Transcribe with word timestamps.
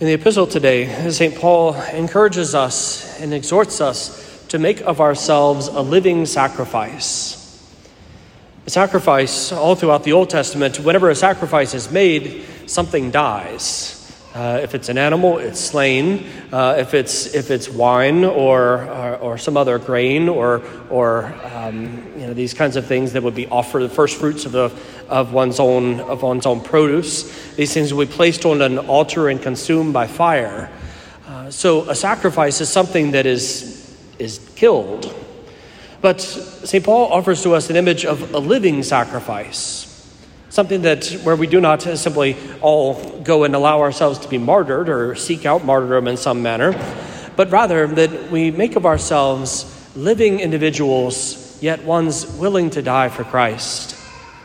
In 0.00 0.06
the 0.06 0.12
epistle 0.12 0.46
today, 0.46 1.10
St. 1.10 1.34
Paul 1.34 1.74
encourages 1.74 2.54
us 2.54 3.20
and 3.20 3.34
exhorts 3.34 3.80
us 3.80 4.46
to 4.46 4.56
make 4.56 4.80
of 4.82 5.00
ourselves 5.00 5.66
a 5.66 5.80
living 5.80 6.24
sacrifice. 6.24 7.68
A 8.64 8.70
sacrifice, 8.70 9.50
all 9.50 9.74
throughout 9.74 10.04
the 10.04 10.12
Old 10.12 10.30
Testament, 10.30 10.78
whenever 10.78 11.10
a 11.10 11.16
sacrifice 11.16 11.74
is 11.74 11.90
made, 11.90 12.44
something 12.66 13.10
dies. 13.10 13.97
Uh, 14.38 14.60
if 14.62 14.76
it's 14.76 14.88
an 14.88 14.96
animal, 14.96 15.38
it's 15.38 15.58
slain. 15.58 16.24
Uh, 16.52 16.76
if, 16.78 16.94
it's, 16.94 17.34
if 17.34 17.50
it's 17.50 17.68
wine 17.68 18.24
or, 18.24 18.84
or, 18.84 19.16
or, 19.16 19.36
some 19.36 19.56
other 19.56 19.80
grain 19.80 20.28
or, 20.28 20.62
or 20.90 21.34
um, 21.52 21.84
you 22.16 22.24
know, 22.24 22.32
these 22.34 22.54
kinds 22.54 22.76
of 22.76 22.86
things 22.86 23.14
that 23.14 23.22
would 23.24 23.34
be 23.34 23.48
offered, 23.48 23.82
the 23.82 23.88
first 23.88 24.16
fruits 24.16 24.46
of, 24.46 24.52
the, 24.52 24.72
of, 25.08 25.32
one's 25.32 25.58
own, 25.58 25.98
of 25.98 26.22
one's 26.22 26.46
own 26.46 26.60
produce, 26.60 27.24
these 27.56 27.74
things 27.74 27.92
will 27.92 28.06
be 28.06 28.12
placed 28.12 28.46
on 28.46 28.62
an 28.62 28.78
altar 28.78 29.28
and 29.28 29.42
consumed 29.42 29.92
by 29.92 30.06
fire. 30.06 30.70
Uh, 31.26 31.50
so 31.50 31.90
a 31.90 31.94
sacrifice 31.96 32.60
is 32.60 32.68
something 32.68 33.10
that 33.10 33.26
is, 33.26 33.92
is 34.20 34.38
killed. 34.54 35.12
But 36.00 36.20
St. 36.20 36.84
Paul 36.84 37.12
offers 37.12 37.42
to 37.42 37.56
us 37.56 37.70
an 37.70 37.76
image 37.76 38.04
of 38.04 38.32
a 38.32 38.38
living 38.38 38.84
sacrifice 38.84 39.97
Something 40.50 40.82
that 40.82 41.06
where 41.24 41.36
we 41.36 41.46
do 41.46 41.60
not 41.60 41.82
simply 41.82 42.36
all 42.62 43.20
go 43.20 43.44
and 43.44 43.54
allow 43.54 43.80
ourselves 43.80 44.18
to 44.20 44.28
be 44.28 44.38
martyred 44.38 44.88
or 44.88 45.14
seek 45.14 45.44
out 45.44 45.64
martyrdom 45.64 46.08
in 46.08 46.16
some 46.16 46.42
manner, 46.42 46.72
but 47.36 47.50
rather 47.50 47.86
that 47.86 48.30
we 48.30 48.50
make 48.50 48.74
of 48.74 48.86
ourselves 48.86 49.74
living 49.94 50.40
individuals, 50.40 51.62
yet 51.62 51.84
ones 51.84 52.26
willing 52.36 52.70
to 52.70 52.82
die 52.82 53.08
for 53.08 53.24
Christ. 53.24 53.96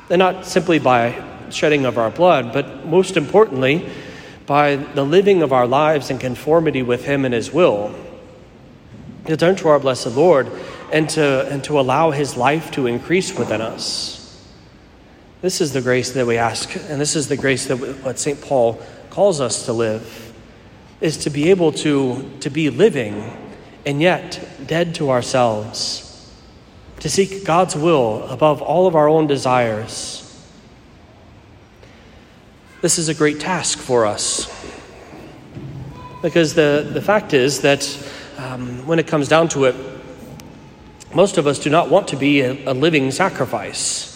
And 0.10 0.20
not 0.20 0.46
simply 0.46 0.80
by 0.80 1.24
shedding 1.50 1.86
of 1.86 1.98
our 1.98 2.10
blood, 2.10 2.52
but 2.52 2.86
most 2.86 3.16
importantly, 3.16 3.90
by 4.46 4.76
the 4.76 5.06
living 5.06 5.42
of 5.42 5.54
our 5.54 5.68
lives 5.68 6.10
in 6.10 6.18
conformity 6.18 6.82
with 6.82 7.06
Him 7.06 7.24
and 7.24 7.34
His 7.34 7.52
will. 7.52 7.96
To 9.28 9.38
turn 9.38 9.56
to 9.58 9.70
our 9.70 9.80
blessed 9.80 10.08
Lord 10.18 10.52
and 10.92 11.10
to, 11.12 11.48
and 11.50 11.64
to 11.64 11.80
allow 11.80 12.12
His 12.12 12.36
life 12.36 12.72
to 12.72 12.88
increase 12.88 13.38
within 13.38 13.62
us. 13.62 14.23
This 15.44 15.60
is 15.60 15.74
the 15.74 15.82
grace 15.82 16.14
that 16.14 16.26
we 16.26 16.38
ask, 16.38 16.74
and 16.74 17.02
this 17.02 17.18
is 17.18 17.28
the 17.28 17.36
grace 17.36 17.66
that 17.66 17.76
what 17.76 18.18
St. 18.18 18.40
Paul 18.40 18.82
calls 19.10 19.42
us 19.42 19.66
to 19.66 19.74
live, 19.74 20.34
is 21.02 21.18
to 21.18 21.30
be 21.30 21.50
able 21.50 21.74
to, 21.74 22.32
to 22.40 22.50
be 22.50 22.70
living 22.70 23.36
and 23.86 24.02
yet 24.02 24.42
dead 24.66 24.96
to 24.96 25.10
ourselves, 25.10 26.34
to 27.02 27.10
seek 27.10 27.44
God's 27.44 27.76
will 27.76 28.24
above 28.30 28.62
all 28.62 28.88
of 28.88 28.96
our 28.96 29.10
own 29.10 29.28
desires. 29.28 30.22
This 32.82 32.98
is 32.98 33.10
a 33.10 33.14
great 33.14 33.42
task 33.42 33.80
for 33.80 34.06
us. 34.06 34.50
Because 36.22 36.54
the, 36.54 36.90
the 36.94 37.02
fact 37.02 37.34
is 37.34 37.60
that 37.64 37.84
um, 38.38 38.88
when 38.88 38.98
it 38.98 39.08
comes 39.08 39.28
down 39.28 39.50
to 39.50 39.66
it, 39.66 39.76
most 41.14 41.38
of 41.38 41.48
us 41.48 41.60
do 41.60 41.70
not 41.70 41.90
want 41.90 42.08
to 42.08 42.16
be 42.16 42.40
a, 42.40 42.72
a 42.72 42.74
living 42.74 43.12
sacrifice. 43.12 44.13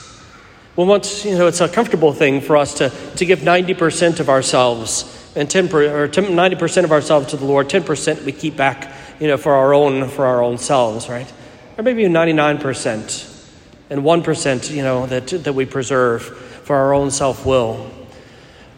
We 0.77 0.85
want, 0.85 1.25
you 1.25 1.35
know, 1.35 1.47
it's 1.47 1.59
a 1.59 1.67
comfortable 1.67 2.13
thing 2.13 2.39
for 2.39 2.55
us 2.55 2.75
to, 2.75 2.91
to 3.15 3.25
give 3.25 3.39
90% 3.39 4.19
of 4.19 4.29
ourselves 4.29 5.11
and 5.35 5.49
10 5.49 5.69
per, 5.69 6.03
or 6.03 6.07
90% 6.07 6.83
of 6.83 6.91
ourselves 6.91 7.27
to 7.27 7.37
the 7.37 7.45
Lord, 7.45 7.67
10% 7.67 8.23
we 8.23 8.31
keep 8.31 8.55
back, 8.55 8.93
you 9.19 9.27
know, 9.27 9.37
for 9.37 9.53
our 9.53 9.73
own, 9.73 10.07
for 10.07 10.27
our 10.27 10.43
own 10.43 10.59
selves, 10.59 11.09
right? 11.09 11.31
Or 11.79 11.83
maybe 11.83 12.03
99% 12.03 13.51
and 13.89 14.01
1%, 14.03 14.75
you 14.75 14.83
know, 14.83 15.07
that, 15.07 15.27
that 15.27 15.53
we 15.53 15.65
preserve 15.65 16.23
for 16.23 16.75
our 16.75 16.93
own 16.93 17.09
self 17.09 17.43
will. 17.43 17.89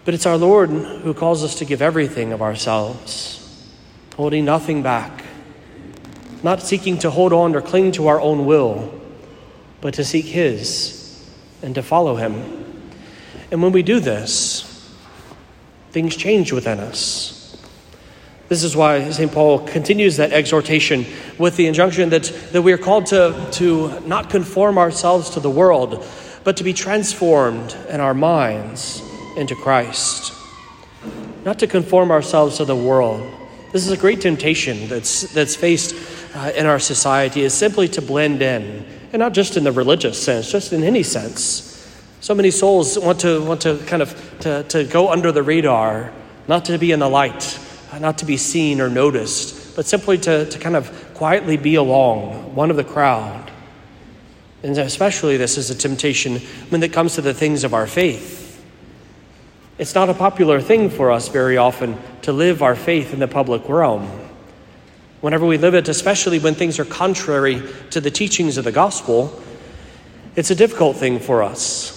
But 0.06 0.14
it's 0.14 0.26
our 0.26 0.38
Lord 0.38 0.70
who 0.70 1.14
calls 1.14 1.44
us 1.44 1.56
to 1.56 1.66
give 1.66 1.82
everything 1.82 2.32
of 2.32 2.42
ourselves, 2.42 3.70
holding 4.16 4.46
nothing 4.46 4.82
back, 4.82 5.26
not 6.44 6.62
seeking 6.62 6.98
to 7.00 7.10
hold 7.10 7.34
on 7.34 7.54
or 7.58 7.62
cling 7.62 7.92
to 7.94 8.08
our 8.08 8.22
own 8.22 8.46
will, 8.46 8.98
but 9.82 9.96
to 9.96 10.06
seek 10.06 10.26
His 10.26 10.99
and 11.62 11.76
to 11.76 11.84
follow 11.84 12.16
Him. 12.16 12.86
And 13.52 13.62
when 13.64 13.72
we 13.72 13.84
do 13.84 14.00
this, 14.00 14.66
things 15.92 16.16
change 16.16 16.52
within 16.52 16.80
us. 16.80 17.58
This 18.48 18.64
is 18.64 18.76
why 18.76 19.12
St. 19.12 19.32
Paul 19.32 19.60
continues 19.60 20.18
that 20.18 20.34
exhortation 20.34 21.06
with 21.38 21.56
the 21.56 21.68
injunction 21.68 22.10
that, 22.10 22.24
that 22.52 22.64
we 22.64 22.74
are 22.74 22.80
called 22.80 23.06
to, 23.08 23.48
to 23.54 24.00
not 24.02 24.32
conform 24.32 24.80
ourselves 24.80 25.30
to 25.32 25.40
the 25.40 25.52
world, 25.52 26.04
but 26.44 26.58
to 26.58 26.64
be 26.64 26.74
transformed 26.74 27.76
in 27.90 28.00
our 28.00 28.16
minds 28.16 29.04
into 29.38 29.56
Christ. 29.56 30.34
Not 31.46 31.60
to 31.60 31.68
conform 31.68 32.10
ourselves 32.10 32.58
to 32.58 32.66
the 32.66 32.76
world. 32.76 33.22
This 33.72 33.86
is 33.86 33.92
a 33.92 33.98
great 33.98 34.20
temptation 34.20 34.88
that's, 34.88 35.32
that's 35.32 35.56
faced 35.56 35.96
uh, 36.36 36.52
in 36.56 36.66
our 36.66 36.80
society, 36.80 37.42
is 37.42 37.54
simply 37.54 37.88
to 37.90 38.02
blend 38.02 38.42
in 38.42 38.84
and 39.12 39.20
not 39.20 39.34
just 39.34 39.58
in 39.58 39.64
the 39.64 39.72
religious 39.72 40.22
sense, 40.22 40.52
just 40.52 40.74
in 40.74 40.84
any 40.84 41.04
sense. 41.04 41.66
So 42.22 42.36
many 42.36 42.52
souls 42.52 42.98
want 43.00 43.22
to, 43.22 43.42
want 43.44 43.62
to 43.62 43.78
kind 43.88 44.02
of 44.02 44.40
to, 44.42 44.64
to 44.64 44.84
go 44.84 45.10
under 45.10 45.32
the 45.32 45.42
radar, 45.42 46.12
not 46.48 46.66
to 46.66 46.78
be 46.78 46.92
in 46.92 47.00
the 47.00 47.10
light, 47.10 47.60
not 48.00 48.18
to 48.20 48.26
be 48.26 48.38
seen 48.38 48.82
or 48.82 48.90
noticed, 48.90 49.76
but 49.76 49.86
simply 49.86 50.18
to, 50.20 50.46
to 50.46 50.60
kind 50.60 50.76
of 50.76 51.14
quietly 51.14 51.58
be 51.58 51.76
along, 51.76 52.56
one 52.56 52.70
of 52.70 52.78
the 52.78 52.84
crowd. 52.84 53.52
And 54.62 54.78
especially 54.78 55.38
this 55.38 55.58
is 55.58 55.70
a 55.70 55.76
temptation 55.76 56.38
when 56.70 56.84
it 56.84 56.92
comes 56.92 57.16
to 57.16 57.22
the 57.22 57.34
things 57.34 57.64
of 57.64 57.74
our 57.74 57.88
faith. 57.88 58.64
It's 59.78 59.96
not 59.96 60.10
a 60.10 60.14
popular 60.14 60.60
thing 60.60 60.90
for 60.90 61.10
us 61.10 61.30
very 61.30 61.56
often 61.56 61.98
to 62.24 62.34
live 62.34 62.62
our 62.62 62.76
faith 62.76 63.14
in 63.14 63.20
the 63.20 63.30
public 63.30 63.68
realm 63.70 64.29
whenever 65.22 65.46
we 65.46 65.58
live 65.58 65.74
it, 65.74 65.88
especially 65.90 66.40
when 66.40 66.56
things 66.56 66.80
are 66.80 66.86
contrary 66.86 67.62
to 67.92 68.02
the 68.02 68.12
teachings 68.12 68.58
of 68.58 68.64
the 68.64 68.72
gospel, 68.72 69.42
it's 70.36 70.52
a 70.52 70.56
difficult 70.56 70.96
thing 70.96 71.20
for 71.20 71.44
us. 71.44 71.96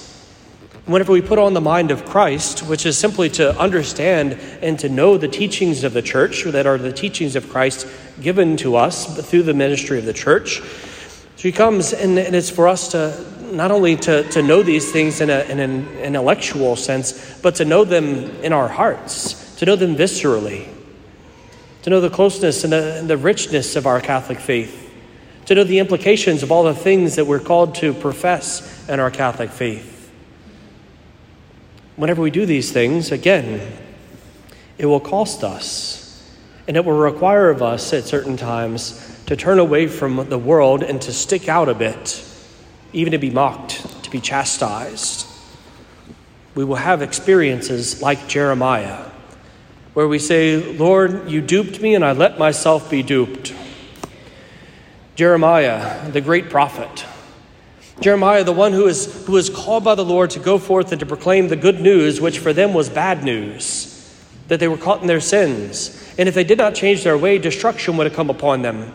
Whenever 0.87 1.13
we 1.13 1.23
put 1.23 1.39
on 1.39 1.55
the 1.55 1.61
mind 1.61 1.93
of 1.93 2.05
Christ, 2.05 2.61
which 2.61 2.87
is 2.87 2.99
simply 2.99 3.29
to 3.31 3.57
understand 3.57 4.33
and 4.63 4.77
to 4.81 4.89
know 4.89 5.17
the 5.17 5.29
teachings 5.29 5.85
of 5.85 5.93
the 5.93 6.03
church, 6.03 6.43
that 6.45 6.67
are 6.67 6.77
the 6.77 6.93
teachings 6.93 7.37
of 7.37 7.49
Christ 7.49 7.87
given 8.21 8.57
to 8.59 8.75
us 8.75 9.29
through 9.29 9.45
the 9.45 9.55
ministry 9.55 9.99
of 9.99 10.05
the 10.05 10.13
church, 10.13 10.61
she 11.37 11.53
comes 11.53 11.93
and, 11.93 12.19
and 12.19 12.35
it's 12.35 12.51
for 12.51 12.67
us 12.67 12.89
to 12.89 13.25
not 13.53 13.71
only 13.71 13.97
to, 13.97 14.25
to 14.31 14.43
know 14.43 14.63
these 14.63 14.91
things 14.91 15.21
in, 15.21 15.31
a, 15.31 15.41
in 15.43 15.61
an 15.61 15.87
intellectual 15.99 16.75
sense, 16.75 17.39
but 17.43 17.55
to 17.57 17.65
know 17.65 17.85
them 17.85 18.07
in 18.43 18.53
our 18.53 18.69
hearts, 18.69 19.55
to 19.57 19.67
know 19.67 19.77
them 19.77 19.95
viscerally 19.95 20.69
to 21.83 21.91
know 21.91 22.01
the 22.01 22.11
closeness 22.11 22.65
and 22.65 22.73
the, 22.73 22.99
and 22.99 23.11
the 23.11 23.17
richness 23.17 23.77
of 23.77 23.87
our 23.87 24.01
Catholic 24.01 24.39
faith, 24.39 24.91
to 25.47 25.55
know 25.55 25.65
the 25.65 25.79
implications 25.79 26.43
of 26.43 26.53
all 26.53 26.63
the 26.63 26.75
things 26.75 27.17
that 27.17 27.27
we're 27.27 27.41
called 27.41 27.75
to 27.77 27.93
profess 27.93 28.89
in 28.89 29.01
our 29.01 29.11
Catholic 29.11 29.51
faith. 29.51 30.11
Whenever 31.97 32.23
we 32.23 32.31
do 32.31 32.47
these 32.47 32.73
things, 32.73 33.13
again, 33.13 33.61
it 34.79 34.87
will 34.87 35.01
cost 35.01 35.45
us. 35.45 35.99
And 36.69 36.77
it 36.77 36.85
will 36.85 36.97
require 36.97 37.51
of 37.51 37.61
us 37.61 37.93
at 37.93 38.05
certain 38.05 38.37
times 38.37 39.21
to 39.27 39.37
turn 39.37 39.59
away 39.59 39.89
from 39.89 40.29
the 40.29 40.39
world 40.39 40.83
and 40.83 41.03
to 41.03 41.13
stick 41.13 41.49
out 41.49 41.69
a 41.69 41.75
bit, 41.75 42.25
even 42.93 43.11
to 43.13 43.19
be 43.19 43.31
mocked, 43.31 44.05
to 44.05 44.11
be 44.11 44.21
chastised. 44.21 45.27
We 46.55 46.65
will 46.65 46.77
have 46.77 47.03
experiences 47.03 48.01
like 48.01 48.29
Jeremiah 48.29 49.12
where 49.95 50.09
we 50.09 50.19
say, 50.19 50.57
Lord, 50.75 51.31
you 51.31 51.41
duped 51.41 51.81
me 51.81 51.95
and 51.95 52.05
I 52.05 52.13
let 52.13 52.39
myself 52.39 52.91
be 52.91 53.03
duped. 53.03 53.55
Jeremiah, 55.15 56.11
the 56.11 56.21
great 56.21 56.49
prophet. 56.49 57.05
Jeremiah, 58.01 58.43
the 58.43 58.53
one 58.53 58.73
who 58.73 58.87
is, 58.87 59.27
who 59.27 59.37
is 59.37 59.51
called 59.51 59.85
by 59.85 59.95
the 59.95 60.05
Lord 60.05 60.31
to 60.31 60.39
go 60.39 60.59
forth 60.59 60.93
and 60.93 61.01
to 61.01 61.07
proclaim 61.07 61.49
the 61.49 61.57
good 61.57 61.81
news, 61.81 62.21
which 62.21 62.39
for 62.39 62.53
them 62.53 62.73
was 62.73 62.89
bad 62.89 63.23
news, 63.23 63.89
that 64.49 64.59
they 64.59 64.69
were 64.69 64.79
caught 64.79 65.03
in 65.03 65.07
their 65.07 65.21
sins. 65.21 66.15
And 66.19 66.29
if 66.29 66.35
they 66.35 66.45
did 66.45 66.59
not 66.59 66.75
change 66.75 67.05
their 67.05 67.19
way, 67.19 67.39
destruction 67.39 67.97
would 67.99 68.07
have 68.07 68.17
come 68.17 68.31
upon 68.31 68.63
them. 68.63 68.93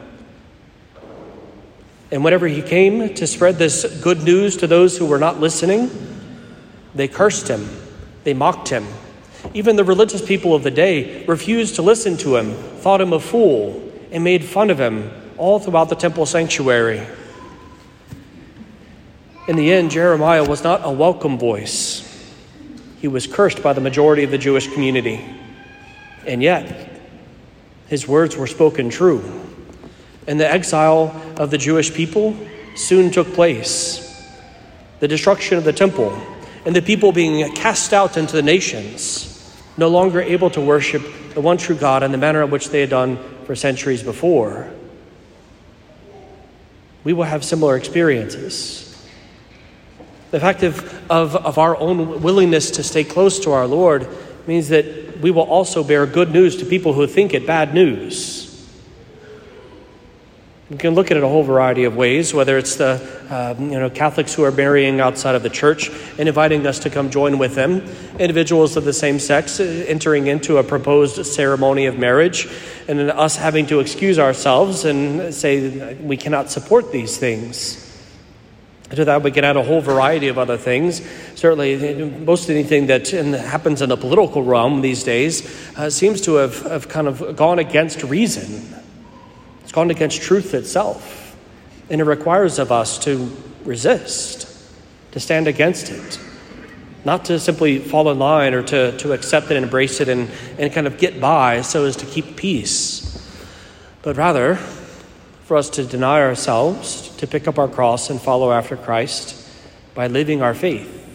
And 2.11 2.23
whenever 2.23 2.47
he 2.47 2.61
came 2.61 3.13
to 3.13 3.27
spread 3.27 3.55
this 3.55 4.01
good 4.01 4.23
news 4.23 4.57
to 4.57 4.67
those 4.67 4.97
who 4.97 5.05
were 5.05 5.19
not 5.19 5.39
listening, 5.39 5.91
they 6.95 7.07
cursed 7.07 7.47
him, 7.47 7.69
they 8.23 8.33
mocked 8.33 8.69
him, 8.69 8.87
even 9.57 9.75
the 9.75 9.83
religious 9.83 10.23
people 10.23 10.53
of 10.53 10.61
the 10.61 10.69
day 10.69 11.25
refused 11.25 11.73
to 11.75 11.81
listen 11.81 12.15
to 12.15 12.35
him, 12.35 12.53
thought 12.53 13.01
him 13.01 13.11
a 13.11 13.19
fool, 13.19 13.91
and 14.11 14.23
made 14.23 14.45
fun 14.45 14.69
of 14.69 14.79
him 14.79 15.09
all 15.35 15.57
throughout 15.57 15.89
the 15.89 15.95
temple 15.95 16.27
sanctuary. 16.27 17.01
In 19.47 19.55
the 19.55 19.73
end, 19.73 19.89
Jeremiah 19.89 20.43
was 20.43 20.63
not 20.63 20.81
a 20.83 20.91
welcome 20.91 21.39
voice. 21.39 22.03
He 23.01 23.07
was 23.07 23.25
cursed 23.25 23.63
by 23.63 23.73
the 23.73 23.81
majority 23.81 24.23
of 24.23 24.29
the 24.29 24.37
Jewish 24.37 24.71
community. 24.71 25.25
And 26.27 26.43
yet, 26.43 26.91
his 27.87 28.07
words 28.07 28.37
were 28.37 28.45
spoken 28.45 28.91
true. 28.91 29.23
And 30.27 30.39
the 30.39 30.47
exile 30.47 31.19
of 31.37 31.49
the 31.49 31.57
Jewish 31.57 31.91
people 31.91 32.37
soon 32.75 33.09
took 33.09 33.33
place. 33.33 34.23
The 34.99 35.07
destruction 35.07 35.57
of 35.57 35.63
the 35.63 35.73
temple 35.73 36.15
and 36.63 36.75
the 36.75 36.81
people 36.83 37.11
being 37.11 37.51
cast 37.55 37.91
out 37.91 38.17
into 38.17 38.35
the 38.35 38.43
nations 38.43 39.33
no 39.77 39.87
longer 39.87 40.21
able 40.21 40.49
to 40.49 40.61
worship 40.61 41.03
the 41.33 41.41
one 41.41 41.57
true 41.57 41.75
God 41.75 42.03
in 42.03 42.11
the 42.11 42.17
manner 42.17 42.43
in 42.43 42.49
which 42.49 42.69
they 42.69 42.81
had 42.81 42.89
done 42.89 43.17
for 43.45 43.55
centuries 43.55 44.03
before. 44.03 44.71
We 47.03 47.13
will 47.13 47.23
have 47.23 47.45
similar 47.45 47.77
experiences. 47.77 48.83
The 50.31 50.39
fact 50.39 50.63
of, 50.63 51.09
of, 51.09 51.35
of 51.35 51.57
our 51.57 51.77
own 51.77 52.21
willingness 52.21 52.71
to 52.71 52.83
stay 52.83 53.03
close 53.03 53.39
to 53.41 53.51
our 53.51 53.65
Lord 53.65 54.07
means 54.45 54.69
that 54.69 55.19
we 55.21 55.31
will 55.31 55.43
also 55.43 55.83
bear 55.83 56.05
good 56.05 56.31
news 56.31 56.57
to 56.57 56.65
people 56.65 56.93
who 56.93 57.07
think 57.07 57.33
it 57.33 57.47
bad 57.47 57.73
news. 57.73 58.46
You 60.69 60.75
can 60.75 60.95
look 60.95 61.11
at 61.11 61.17
it 61.17 61.23
a 61.23 61.27
whole 61.27 61.43
variety 61.43 61.85
of 61.85 61.95
ways, 61.95 62.33
whether 62.33 62.57
it's 62.57 62.75
the 62.75 62.99
um, 63.29 63.71
you 63.71 63.79
know 63.79 63.89
Catholics 63.89 64.33
who 64.33 64.43
are 64.43 64.51
marrying 64.51 64.99
outside 64.99 65.33
of 65.33 65.41
the 65.41 65.49
church 65.49 65.89
and 66.17 66.27
inviting 66.27 66.67
us 66.67 66.79
to 66.79 66.89
come 66.89 67.09
join 67.09 67.37
with 67.37 67.55
them, 67.55 67.83
individuals 68.19 68.75
of 68.75 68.83
the 68.83 68.91
same 68.91 69.17
sex 69.17 69.61
uh, 69.61 69.63
entering 69.87 70.27
into 70.27 70.57
a 70.57 70.63
proposed 70.65 71.25
ceremony 71.25 71.85
of 71.85 71.97
marriage, 71.97 72.49
and 72.89 72.99
then 72.99 73.09
us 73.09 73.37
having 73.37 73.65
to 73.67 73.79
excuse 73.79 74.19
ourselves 74.19 74.83
and 74.83 75.33
say 75.33 75.93
we 75.95 76.17
cannot 76.17 76.51
support 76.51 76.91
these 76.91 77.15
things. 77.15 77.85
To 78.89 79.05
that, 79.05 79.23
we 79.23 79.31
can 79.31 79.45
add 79.45 79.55
a 79.55 79.63
whole 79.63 79.81
variety 79.81 80.27
of 80.27 80.37
other 80.37 80.57
things. 80.57 81.01
Certainly, 81.35 82.09
most 82.25 82.49
anything 82.49 82.87
that 82.87 83.07
happens 83.07 83.81
in 83.81 83.87
the 83.87 83.97
political 83.97 84.43
realm 84.43 84.81
these 84.81 85.05
days 85.05 85.77
uh, 85.77 85.89
seems 85.89 86.19
to 86.21 86.35
have, 86.35 86.61
have 86.63 86.89
kind 86.89 87.07
of 87.07 87.37
gone 87.37 87.57
against 87.57 88.03
reason. 88.03 88.73
Gone 89.77 89.91
against 89.91 90.23
truth 90.23 90.55
itself. 90.55 91.37
And 91.91 92.01
it 92.01 92.05
requires 92.05 92.57
of 92.57 92.71
us 92.71 92.97
to 93.03 93.31
resist, 93.63 94.51
to 95.11 95.19
stand 95.19 95.47
against 95.47 95.91
it, 95.91 96.19
not 97.05 97.25
to 97.25 97.39
simply 97.39 97.77
fall 97.77 98.09
in 98.09 98.17
line 98.17 98.55
or 98.55 98.63
to, 98.63 98.97
to 98.97 99.13
accept 99.13 99.51
it 99.51 99.55
and 99.55 99.63
embrace 99.63 100.01
it 100.01 100.09
and, 100.09 100.31
and 100.57 100.73
kind 100.73 100.87
of 100.87 100.97
get 100.97 101.21
by 101.21 101.61
so 101.61 101.85
as 101.85 101.95
to 101.97 102.07
keep 102.07 102.35
peace, 102.35 103.23
but 104.01 104.17
rather 104.17 104.55
for 105.43 105.55
us 105.55 105.69
to 105.69 105.83
deny 105.83 106.21
ourselves, 106.23 107.15
to 107.17 107.27
pick 107.27 107.47
up 107.47 107.59
our 107.59 107.67
cross 107.67 108.09
and 108.09 108.19
follow 108.19 108.51
after 108.51 108.75
Christ 108.75 109.47
by 109.93 110.07
living 110.07 110.41
our 110.41 110.55
faith, 110.55 111.07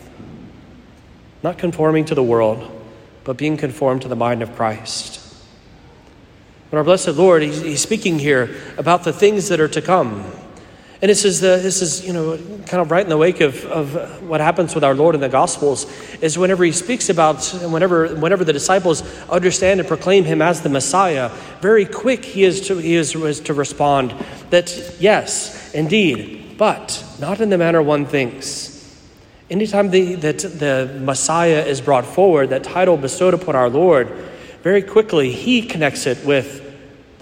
not 1.42 1.58
conforming 1.58 2.04
to 2.04 2.14
the 2.14 2.22
world, 2.22 2.70
but 3.24 3.36
being 3.36 3.56
conformed 3.56 4.02
to 4.02 4.08
the 4.08 4.14
mind 4.14 4.40
of 4.40 4.54
Christ. 4.54 5.21
But 6.72 6.78
our 6.78 6.84
blessed 6.84 7.08
Lord, 7.08 7.42
he's, 7.42 7.60
he's 7.60 7.82
speaking 7.82 8.18
here 8.18 8.56
about 8.78 9.04
the 9.04 9.12
things 9.12 9.48
that 9.48 9.60
are 9.60 9.68
to 9.68 9.82
come. 9.82 10.24
And 11.02 11.10
this 11.10 11.26
is, 11.26 11.40
the, 11.40 11.58
this 11.62 11.82
is, 11.82 12.02
you 12.02 12.14
know, 12.14 12.38
kind 12.64 12.80
of 12.80 12.90
right 12.90 13.04
in 13.04 13.10
the 13.10 13.18
wake 13.18 13.42
of, 13.42 13.66
of 13.66 14.26
what 14.26 14.40
happens 14.40 14.74
with 14.74 14.82
our 14.82 14.94
Lord 14.94 15.14
in 15.14 15.20
the 15.20 15.28
Gospels, 15.28 15.84
is 16.22 16.38
whenever 16.38 16.64
he 16.64 16.72
speaks 16.72 17.10
about, 17.10 17.44
whenever, 17.62 18.14
whenever 18.14 18.42
the 18.42 18.54
disciples 18.54 19.02
understand 19.28 19.80
and 19.80 19.86
proclaim 19.86 20.24
him 20.24 20.40
as 20.40 20.62
the 20.62 20.70
Messiah, 20.70 21.28
very 21.60 21.84
quick 21.84 22.24
he 22.24 22.42
is 22.42 22.66
to, 22.68 22.78
he 22.78 22.94
is, 22.94 23.14
is 23.14 23.40
to 23.40 23.52
respond 23.52 24.14
that, 24.48 24.96
yes, 24.98 25.74
indeed, 25.74 26.56
but 26.56 27.04
not 27.20 27.42
in 27.42 27.50
the 27.50 27.58
manner 27.58 27.82
one 27.82 28.06
thinks. 28.06 28.98
Anytime 29.50 29.90
the, 29.90 30.14
that 30.14 30.38
the 30.38 30.98
Messiah 31.02 31.66
is 31.66 31.82
brought 31.82 32.06
forward, 32.06 32.48
that 32.48 32.64
title 32.64 32.96
bestowed 32.96 33.34
upon 33.34 33.56
our 33.56 33.68
Lord, 33.68 34.08
very 34.62 34.80
quickly 34.80 35.32
he 35.32 35.60
connects 35.60 36.06
it 36.06 36.24
with 36.24 36.61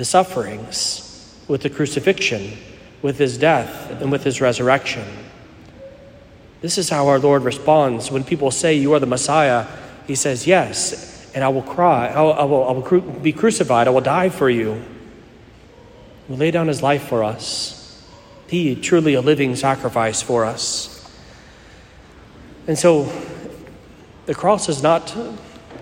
the 0.01 0.05
sufferings, 0.07 1.31
with 1.47 1.61
the 1.61 1.69
crucifixion, 1.69 2.57
with 3.03 3.19
his 3.19 3.37
death, 3.37 3.91
and 4.01 4.11
with 4.11 4.25
his 4.25 4.41
resurrection. 4.41 5.05
This 6.63 6.79
is 6.79 6.89
how 6.89 7.09
our 7.09 7.19
Lord 7.19 7.43
responds 7.43 8.11
when 8.11 8.25
people 8.25 8.51
say, 8.51 8.73
You 8.73 8.95
are 8.95 8.99
the 8.99 9.05
Messiah. 9.05 9.67
He 10.07 10.15
says, 10.15 10.47
Yes, 10.47 11.31
and 11.35 11.45
I 11.45 11.49
will 11.49 11.61
cry, 11.61 12.09
I 12.09 12.23
will, 12.23 12.33
I 12.33 12.45
will, 12.45 12.65
I 12.67 12.73
will 12.73 13.21
be 13.21 13.35
crucified, 13.35 13.89
I 13.89 13.91
will 13.91 14.01
die 14.01 14.31
for 14.31 14.49
you. 14.49 14.83
He 16.29 16.35
lay 16.35 16.51
down 16.51 16.69
his 16.69 16.83
life 16.83 17.03
for 17.03 17.23
us. 17.23 18.03
He, 18.47 18.77
truly 18.77 19.13
a 19.13 19.21
living 19.21 19.55
sacrifice 19.55 20.23
for 20.23 20.47
us. 20.47 21.13
And 22.67 22.79
so 22.79 23.13
the 24.25 24.35
cross 24.35 24.71
is 24.71 24.83
not 24.83 25.15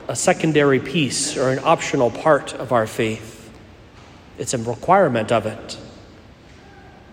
a 0.08 0.16
secondary 0.16 0.80
piece 0.80 1.36
or 1.36 1.50
an 1.50 1.60
optional 1.60 2.10
part 2.10 2.52
of 2.54 2.72
our 2.72 2.88
faith. 2.88 3.36
It's 4.38 4.54
a 4.54 4.58
requirement 4.58 5.32
of 5.32 5.46
it. 5.46 5.76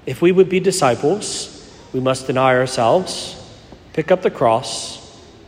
If 0.05 0.21
we 0.21 0.31
would 0.31 0.47
be 0.47 0.59
disciples, 0.59 1.51
we 1.91 1.99
must 1.99 2.27
deny 2.27 2.55
ourselves, 2.55 3.41
pick 3.93 4.11
up 4.11 4.21
the 4.21 4.29
cross, 4.29 5.01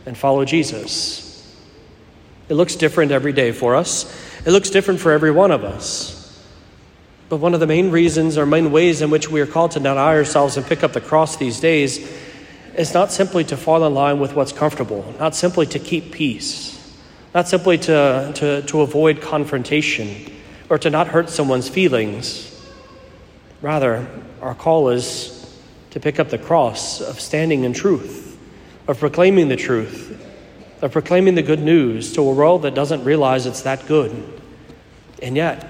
and 0.04 0.18
follow 0.18 0.44
Jesus. 0.44 1.24
It 2.48 2.54
looks 2.54 2.74
different 2.74 3.12
every 3.12 3.32
day 3.32 3.52
for 3.52 3.76
us, 3.76 4.12
it 4.44 4.50
looks 4.50 4.70
different 4.70 5.00
for 5.00 5.12
every 5.12 5.30
one 5.30 5.52
of 5.52 5.64
us. 5.64 6.16
But 7.28 7.36
one 7.36 7.52
of 7.52 7.60
the 7.60 7.66
main 7.66 7.90
reasons 7.90 8.38
or 8.38 8.46
main 8.46 8.72
ways 8.72 9.02
in 9.02 9.10
which 9.10 9.30
we 9.30 9.40
are 9.40 9.46
called 9.46 9.72
to 9.72 9.78
deny 9.78 10.16
ourselves 10.16 10.56
and 10.56 10.64
pick 10.64 10.82
up 10.82 10.94
the 10.94 11.00
cross 11.00 11.36
these 11.36 11.60
days 11.60 12.10
is 12.74 12.94
not 12.94 13.12
simply 13.12 13.44
to 13.44 13.56
fall 13.56 13.84
in 13.86 13.92
line 13.92 14.18
with 14.18 14.34
what's 14.34 14.52
comfortable, 14.52 15.14
not 15.18 15.34
simply 15.34 15.66
to 15.66 15.78
keep 15.78 16.10
peace, 16.10 16.96
not 17.34 17.46
simply 17.46 17.76
to, 17.76 18.32
to, 18.34 18.62
to 18.62 18.80
avoid 18.80 19.20
confrontation 19.20 20.37
or 20.68 20.78
to 20.78 20.90
not 20.90 21.08
hurt 21.08 21.30
someone's 21.30 21.68
feelings. 21.68 22.54
Rather, 23.62 24.06
our 24.40 24.54
call 24.54 24.90
is 24.90 25.56
to 25.90 26.00
pick 26.00 26.20
up 26.20 26.28
the 26.28 26.38
cross 26.38 27.00
of 27.00 27.20
standing 27.20 27.64
in 27.64 27.72
truth, 27.72 28.38
of 28.86 28.98
proclaiming 28.98 29.48
the 29.48 29.56
truth, 29.56 30.24
of 30.82 30.92
proclaiming 30.92 31.34
the 31.34 31.42
good 31.42 31.60
news 31.60 32.12
to 32.12 32.20
a 32.20 32.32
world 32.32 32.62
that 32.62 32.74
doesn't 32.74 33.02
realize 33.04 33.46
it's 33.46 33.62
that 33.62 33.86
good. 33.86 34.12
And 35.22 35.36
yet, 35.36 35.66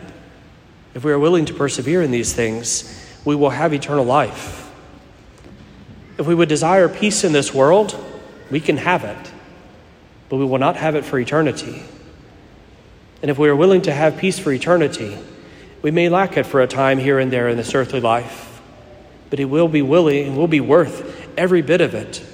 if 0.94 1.04
we 1.04 1.12
are 1.12 1.18
willing 1.18 1.44
to 1.46 1.54
persevere 1.54 2.02
in 2.02 2.10
these 2.10 2.32
things, 2.32 3.06
we 3.24 3.36
will 3.36 3.50
have 3.50 3.72
eternal 3.72 4.04
life. 4.04 4.70
If 6.18 6.26
we 6.26 6.34
would 6.34 6.48
desire 6.48 6.88
peace 6.88 7.24
in 7.24 7.32
this 7.32 7.54
world, 7.54 7.96
we 8.50 8.60
can 8.60 8.76
have 8.78 9.04
it, 9.04 9.32
but 10.28 10.36
we 10.36 10.44
will 10.44 10.58
not 10.58 10.76
have 10.76 10.96
it 10.96 11.04
for 11.04 11.18
eternity. 11.18 11.82
And 13.22 13.30
if 13.30 13.38
we 13.38 13.48
are 13.48 13.56
willing 13.56 13.82
to 13.82 13.92
have 13.92 14.16
peace 14.16 14.38
for 14.38 14.52
eternity, 14.52 15.18
we 15.82 15.90
may 15.90 16.08
lack 16.08 16.36
it 16.36 16.46
for 16.46 16.60
a 16.60 16.66
time 16.66 16.98
here 16.98 17.18
and 17.18 17.32
there 17.32 17.48
in 17.48 17.56
this 17.56 17.74
earthly 17.74 18.00
life, 18.00 18.60
but 19.30 19.40
it 19.40 19.46
will 19.46 19.68
be 19.68 19.82
willing 19.82 20.28
and 20.28 20.36
will 20.36 20.48
be 20.48 20.60
worth 20.60 21.28
every 21.36 21.62
bit 21.62 21.80
of 21.80 21.94
it. 21.94 22.24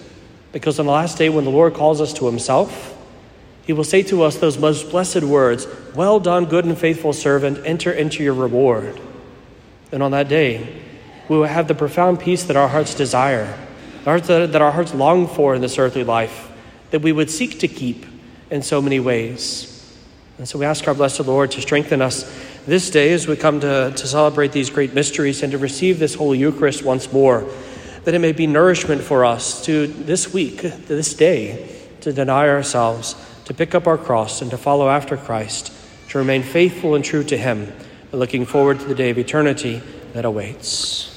Because 0.52 0.78
on 0.78 0.86
the 0.86 0.92
last 0.92 1.18
day, 1.18 1.28
when 1.28 1.44
the 1.44 1.50
Lord 1.50 1.74
calls 1.74 2.00
us 2.00 2.12
to 2.14 2.26
Himself, 2.26 2.96
He 3.66 3.72
will 3.72 3.84
say 3.84 4.02
to 4.04 4.22
us 4.22 4.36
those 4.36 4.58
most 4.58 4.90
blessed 4.90 5.24
words 5.24 5.66
Well 5.94 6.20
done, 6.20 6.44
good 6.46 6.64
and 6.64 6.76
faithful 6.76 7.12
servant, 7.12 7.60
enter 7.64 7.92
into 7.92 8.22
your 8.22 8.34
reward. 8.34 9.00
And 9.90 10.02
on 10.02 10.12
that 10.12 10.28
day, 10.28 10.82
we 11.28 11.36
will 11.38 11.46
have 11.46 11.68
the 11.68 11.74
profound 11.74 12.20
peace 12.20 12.44
that 12.44 12.56
our 12.56 12.68
hearts 12.68 12.94
desire, 12.94 13.58
that 14.04 14.62
our 14.62 14.72
hearts 14.72 14.94
long 14.94 15.26
for 15.26 15.54
in 15.54 15.60
this 15.60 15.78
earthly 15.78 16.04
life, 16.04 16.50
that 16.90 17.00
we 17.00 17.12
would 17.12 17.30
seek 17.30 17.60
to 17.60 17.68
keep 17.68 18.04
in 18.50 18.62
so 18.62 18.82
many 18.82 19.00
ways. 19.00 19.73
And 20.38 20.48
so 20.48 20.58
we 20.58 20.64
ask 20.64 20.88
our 20.88 20.94
blessed 20.94 21.20
Lord 21.20 21.52
to 21.52 21.60
strengthen 21.60 22.02
us 22.02 22.30
this 22.66 22.90
day 22.90 23.12
as 23.12 23.28
we 23.28 23.36
come 23.36 23.60
to, 23.60 23.92
to 23.94 24.06
celebrate 24.06 24.52
these 24.52 24.68
great 24.68 24.92
mysteries 24.92 25.42
and 25.42 25.52
to 25.52 25.58
receive 25.58 25.98
this 25.98 26.14
Holy 26.14 26.38
Eucharist 26.38 26.82
once 26.82 27.12
more, 27.12 27.48
that 28.02 28.14
it 28.14 28.18
may 28.18 28.32
be 28.32 28.46
nourishment 28.46 29.02
for 29.02 29.24
us 29.24 29.64
to 29.66 29.86
this 29.86 30.32
week, 30.32 30.60
to 30.62 30.70
this 30.70 31.14
day, 31.14 31.68
to 32.00 32.12
deny 32.12 32.48
ourselves, 32.48 33.14
to 33.44 33.54
pick 33.54 33.74
up 33.74 33.86
our 33.86 33.98
cross, 33.98 34.42
and 34.42 34.50
to 34.50 34.58
follow 34.58 34.88
after 34.88 35.16
Christ, 35.16 35.72
to 36.08 36.18
remain 36.18 36.42
faithful 36.42 36.96
and 36.96 37.04
true 37.04 37.22
to 37.24 37.36
Him, 37.36 37.72
looking 38.10 38.44
forward 38.44 38.80
to 38.80 38.86
the 38.86 38.94
day 38.94 39.10
of 39.10 39.18
eternity 39.18 39.82
that 40.14 40.24
awaits. 40.24 41.13